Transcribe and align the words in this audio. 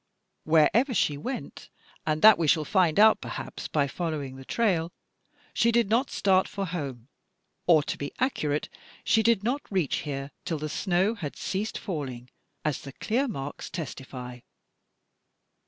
Wherever 0.45 0.95
she 0.95 1.15
went, 1.15 1.69
and 2.07 2.23
that 2.23 2.39
we 2.39 2.47
shall 2.47 2.65
find 2.65 2.99
out 2.99 3.21
perhaps 3.21 3.67
by 3.67 3.85
following 3.85 4.35
the 4.35 4.43
trail, 4.43 4.91
she 5.53 5.71
did 5.71 5.91
not 5.91 6.09
start 6.09 6.47
for 6.47 6.65
home, 6.65 7.07
or 7.67 7.83
to 7.83 7.99
be 7.99 8.11
accurate, 8.17 8.67
she 9.03 9.21
did 9.21 9.43
not 9.43 9.61
reach 9.69 9.97
here, 9.97 10.31
till 10.43 10.57
the 10.57 10.69
snow 10.69 11.13
had 11.13 11.35
ceased 11.35 11.77
falling, 11.77 12.31
as 12.65 12.81
the 12.81 12.93
clear 12.93 13.27
marks 13.27 13.69
testify." 13.69 14.39